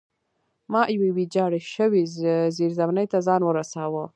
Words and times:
ما 0.71 0.81
یوې 0.95 1.09
ویجاړې 1.17 1.59
شوې 1.73 2.01
زیرزمینۍ 2.57 3.05
ته 3.11 3.17
ځان 3.27 3.41
ورساوه 3.45 4.03